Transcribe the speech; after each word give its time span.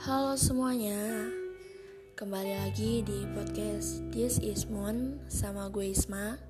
Halo 0.00 0.32
semuanya. 0.32 1.28
Kembali 2.16 2.56
lagi 2.56 3.04
di 3.04 3.28
podcast 3.36 4.00
This 4.08 4.40
is 4.40 4.64
Moon 4.64 5.20
sama 5.28 5.68
gue 5.68 5.92
Isma. 5.92 6.40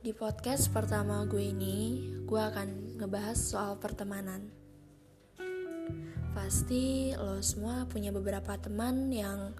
Di 0.00 0.16
podcast 0.16 0.72
pertama 0.72 1.28
gue 1.28 1.52
ini 1.52 2.08
Gue 2.24 2.40
akan 2.40 2.96
ngebahas 2.96 3.36
soal 3.36 3.76
pertemanan. 3.76 4.48
Pasti 6.32 7.12
lo 7.12 7.44
semua 7.44 7.84
punya 7.84 8.08
beberapa 8.16 8.56
teman 8.56 9.12
yang 9.12 9.52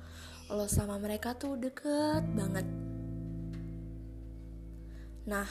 Lo 0.49 0.65
sama 0.65 0.97
mereka 0.97 1.37
tuh 1.37 1.61
deket 1.61 2.25
banget. 2.33 2.65
Nah, 5.29 5.49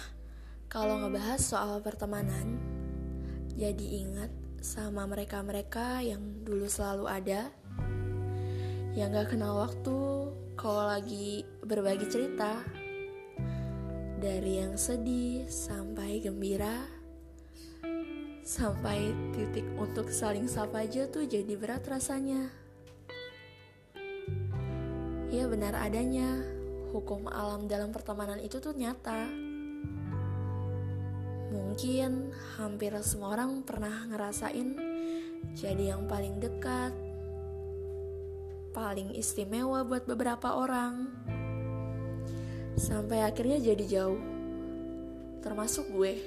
kalau 0.66 1.06
ngebahas 1.06 1.38
soal 1.38 1.86
pertemanan 1.86 2.58
Jadi 3.54 4.02
ingat 4.02 4.45
sama 4.66 5.05
mereka-mereka 5.05 6.02
yang 6.02 6.42
dulu 6.42 6.66
selalu 6.66 7.05
ada 7.05 7.54
yang 8.98 9.14
gak 9.14 9.38
kenal 9.38 9.62
waktu 9.62 9.98
kalau 10.58 10.90
lagi 10.90 11.46
berbagi 11.62 12.10
cerita 12.10 12.66
dari 14.18 14.66
yang 14.66 14.74
sedih 14.74 15.46
sampai 15.46 16.18
gembira 16.18 16.82
sampai 18.41 19.14
titik 19.38 19.70
untuk 19.78 20.10
saling 20.10 20.50
sapa 20.50 20.82
aja 20.86 21.05
tuh 21.10 21.26
jadi 21.26 21.54
berat 21.58 21.86
rasanya. 21.86 22.50
Ya 25.34 25.50
benar 25.50 25.77
adanya 25.77 26.41
hukum 26.94 27.26
alam 27.30 27.66
dalam 27.66 27.90
pertemanan 27.93 28.38
itu 28.41 28.62
tuh 28.62 28.74
nyata 28.77 29.45
Mungkin 31.56 32.36
hampir 32.60 32.92
semua 33.00 33.32
orang 33.40 33.64
pernah 33.64 34.12
ngerasain 34.12 34.76
jadi 35.56 35.96
yang 35.96 36.04
paling 36.04 36.44
dekat, 36.44 36.92
paling 38.76 39.16
istimewa 39.16 39.88
buat 39.88 40.04
beberapa 40.04 40.52
orang, 40.60 41.08
sampai 42.76 43.24
akhirnya 43.24 43.72
jadi 43.72 43.86
jauh, 43.88 44.20
termasuk 45.40 45.88
gue. 45.96 46.20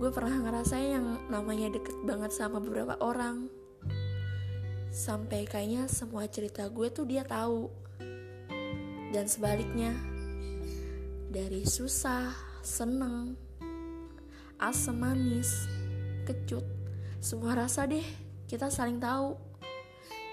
Gue 0.00 0.10
pernah 0.12 0.40
ngerasain 0.40 0.96
yang 0.96 1.08
namanya 1.28 1.76
deket 1.76 1.96
banget 2.04 2.32
sama 2.32 2.64
beberapa 2.64 2.96
orang, 3.04 3.52
sampai 4.88 5.44
kayaknya 5.44 5.84
semua 5.88 6.24
cerita 6.32 6.64
gue 6.72 6.88
tuh 6.88 7.04
dia 7.04 7.28
tahu, 7.28 7.68
dan 9.12 9.28
sebaliknya 9.28 9.92
dari 11.28 11.68
susah 11.68 12.55
seneng, 12.66 13.38
asam 14.58 14.98
manis, 14.98 15.70
kecut, 16.26 16.66
semua 17.22 17.54
rasa 17.54 17.86
deh 17.86 18.02
kita 18.50 18.66
saling 18.74 18.98
tahu. 18.98 19.38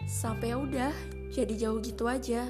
Sampai 0.10 0.50
ya 0.50 0.58
udah 0.58 0.94
jadi 1.30 1.54
jauh 1.54 1.78
gitu 1.86 2.10
aja. 2.10 2.50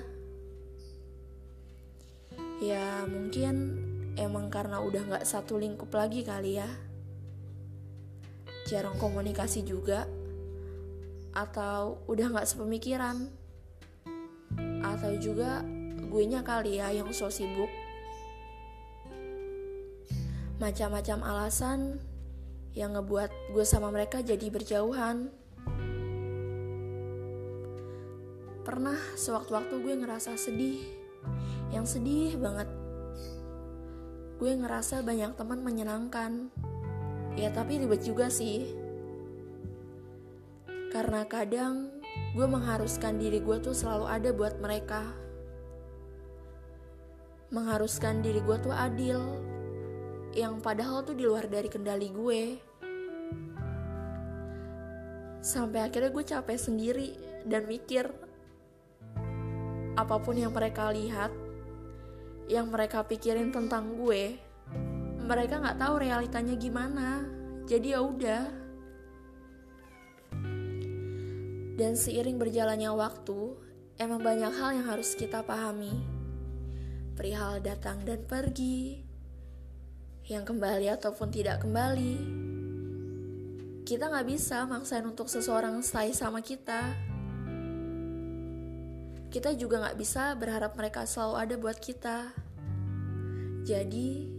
Ya 2.63 3.03
mungkin 3.11 3.75
emang 4.15 4.47
karena 4.47 4.79
udah 4.79 5.19
gak 5.19 5.27
satu 5.27 5.59
lingkup 5.59 5.91
lagi 5.91 6.23
kali 6.23 6.63
ya. 6.63 6.69
Jarang 8.71 8.95
komunikasi 8.95 9.67
juga. 9.67 10.07
Atau 11.35 11.99
udah 12.07 12.39
gak 12.39 12.47
sepemikiran. 12.47 13.27
Atau 14.79 15.19
juga 15.19 15.59
gue 15.99 16.23
nya 16.23 16.39
kali 16.39 16.79
ya 16.79 16.87
yang 16.95 17.11
so 17.11 17.27
sibuk 17.27 17.82
macam-macam 20.63 21.19
alasan 21.27 21.99
yang 22.71 22.95
ngebuat 22.95 23.51
gue 23.51 23.65
sama 23.67 23.91
mereka 23.91 24.23
jadi 24.23 24.47
berjauhan. 24.47 25.27
Pernah 28.63 28.95
sewaktu-waktu 29.19 29.75
gue 29.83 29.93
ngerasa 29.99 30.39
sedih, 30.39 30.79
yang 31.75 31.83
sedih 31.83 32.39
banget. 32.39 32.71
Gue 34.39 34.55
ngerasa 34.55 35.03
banyak 35.03 35.35
teman 35.35 35.67
menyenangkan, 35.67 36.47
ya 37.35 37.51
tapi 37.51 37.83
ribet 37.83 38.07
juga 38.07 38.31
sih. 38.31 38.71
Karena 40.95 41.27
kadang 41.27 41.91
gue 42.39 42.47
mengharuskan 42.47 43.19
diri 43.19 43.43
gue 43.43 43.59
tuh 43.59 43.75
selalu 43.75 44.07
ada 44.07 44.31
buat 44.31 44.55
mereka. 44.63 45.11
Mengharuskan 47.51 48.23
diri 48.23 48.39
gue 48.39 48.57
tuh 48.63 48.71
adil, 48.71 49.19
yang 50.33 50.57
padahal 50.57 51.05
tuh 51.05 51.13
di 51.13 51.23
luar 51.29 51.45
dari 51.45 51.69
kendali 51.69 52.09
gue. 52.09 52.41
Sampai 55.43 55.85
akhirnya 55.85 56.09
gue 56.09 56.25
capek 56.25 56.57
sendiri 56.57 57.09
dan 57.45 57.69
mikir 57.69 58.09
apa 59.93 60.15
pun 60.17 60.33
yang 60.33 60.49
mereka 60.49 60.89
lihat, 60.89 61.29
yang 62.49 62.73
mereka 62.73 63.05
pikirin 63.05 63.53
tentang 63.53 63.93
gue, 63.93 64.41
mereka 65.21 65.61
nggak 65.61 65.77
tahu 65.77 65.93
realitanya 66.01 66.55
gimana. 66.57 67.29
Jadi 67.69 67.87
ya 67.93 68.01
udah. 68.01 68.43
Dan 71.73 71.93
seiring 71.97 72.37
berjalannya 72.37 72.89
waktu, 72.93 73.39
emang 73.97 74.21
banyak 74.21 74.53
hal 74.53 74.69
yang 74.77 74.87
harus 74.89 75.13
kita 75.13 75.41
pahami. 75.45 75.93
Perihal 77.13 77.61
datang 77.61 78.01
dan 78.05 78.25
pergi, 78.25 79.12
yang 80.23 80.47
kembali 80.47 80.87
ataupun 80.87 81.27
tidak 81.35 81.67
kembali. 81.67 82.15
Kita 83.83 84.07
nggak 84.07 84.27
bisa 84.27 84.63
maksain 84.63 85.03
untuk 85.03 85.27
seseorang 85.27 85.83
stay 85.83 86.15
sama 86.15 86.39
kita. 86.39 86.95
Kita 89.27 89.51
juga 89.59 89.83
nggak 89.83 89.99
bisa 89.99 90.31
berharap 90.39 90.79
mereka 90.79 91.03
selalu 91.03 91.35
ada 91.35 91.55
buat 91.59 91.75
kita. 91.75 92.31
Jadi, 93.67 94.31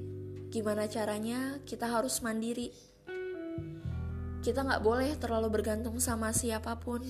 gimana 0.49 0.89
caranya 0.89 1.61
kita 1.69 1.85
harus 1.85 2.25
mandiri. 2.25 2.73
Kita 4.41 4.65
nggak 4.65 4.85
boleh 4.85 5.13
terlalu 5.21 5.61
bergantung 5.61 6.01
sama 6.01 6.33
siapa 6.33 6.81
pun. 6.81 7.05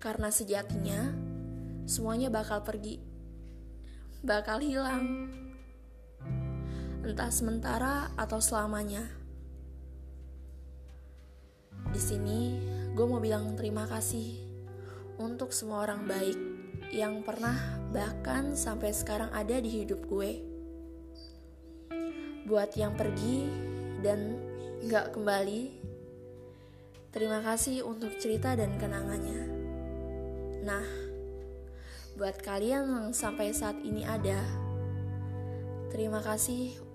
Karena 0.00 0.32
sejatinya, 0.32 1.12
semuanya 1.84 2.32
bakal 2.32 2.64
pergi. 2.64 3.00
Bakal 4.24 4.64
hilang 4.64 5.04
entah 7.02 7.34
sementara 7.34 8.14
atau 8.14 8.38
selamanya. 8.38 9.02
Di 11.90 11.98
sini, 11.98 12.62
gue 12.94 13.06
mau 13.06 13.18
bilang 13.18 13.58
terima 13.58 13.90
kasih 13.90 14.38
untuk 15.18 15.50
semua 15.50 15.82
orang 15.82 16.06
baik 16.06 16.38
yang 16.94 17.26
pernah 17.26 17.58
bahkan 17.90 18.54
sampai 18.54 18.94
sekarang 18.94 19.34
ada 19.34 19.58
di 19.58 19.82
hidup 19.82 20.06
gue. 20.06 20.40
Buat 22.46 22.78
yang 22.78 22.94
pergi 22.94 23.50
dan 24.00 24.38
gak 24.86 25.14
kembali, 25.14 25.74
terima 27.10 27.42
kasih 27.42 27.82
untuk 27.82 28.14
cerita 28.22 28.54
dan 28.54 28.78
kenangannya. 28.78 29.42
Nah, 30.62 30.86
buat 32.14 32.38
kalian 32.38 32.86
yang 32.86 33.08
sampai 33.10 33.50
saat 33.50 33.82
ini 33.82 34.06
ada, 34.06 34.38
terima 35.90 36.22
kasih 36.22 36.91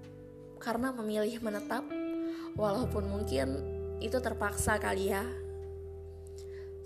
karena 0.59 0.91
memilih 0.91 1.39
menetap, 1.39 1.85
walaupun 2.57 3.05
mungkin 3.07 3.61
itu 4.03 4.17
terpaksa 4.17 4.77
kali 4.77 5.13
ya. 5.13 5.25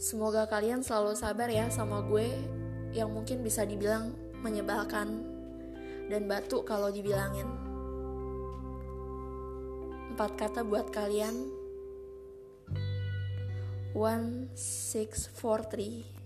Semoga 0.02 0.48
kalian 0.50 0.82
selalu 0.82 1.14
sabar 1.14 1.48
ya 1.52 1.70
sama 1.70 2.02
gue 2.06 2.28
yang 2.92 3.12
mungkin 3.12 3.46
bisa 3.46 3.64
dibilang 3.64 4.12
menyebalkan 4.42 5.24
dan 6.12 6.28
batu 6.28 6.66
kalau 6.68 6.92
dibilangin. 6.92 7.48
Empat 10.12 10.32
kata 10.36 10.62
buat 10.68 10.92
kalian. 10.92 11.34
One, 13.96 14.52
six, 14.56 15.28
four, 15.28 15.64
three. 15.68 16.21